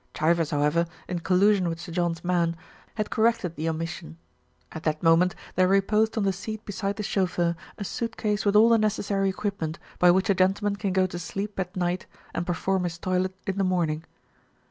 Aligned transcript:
Chivers, 0.17 0.49
however, 0.49 0.87
in 1.07 1.19
collusion 1.19 1.69
with 1.69 1.79
Sir 1.79 1.91
John's 1.91 2.23
man, 2.23 2.57
had 2.95 3.11
corrected 3.11 3.55
the 3.55 3.69
omission. 3.69 4.17
At 4.71 4.81
that 4.81 5.03
moment 5.03 5.35
there 5.53 5.67
reposed 5.67 6.17
on 6.17 6.23
the 6.23 6.33
seat 6.33 6.65
beside 6.65 6.95
the 6.95 7.03
chauffeur 7.03 7.55
a 7.77 7.83
suit 7.83 8.17
case 8.17 8.43
with 8.43 8.55
all 8.55 8.69
the 8.69 8.79
necessary 8.79 9.29
equipment 9.29 9.77
by 9.99 10.09
which 10.09 10.27
a 10.27 10.33
gentleman 10.33 10.75
can 10.75 10.91
go 10.91 11.05
to 11.05 11.19
sleep 11.19 11.59
at 11.59 11.75
night 11.77 12.07
and 12.33 12.47
perform 12.47 12.83
his 12.85 12.97
toilet 12.97 13.35
in 13.45 13.59
the 13.59 13.63
morning. 13.63 14.03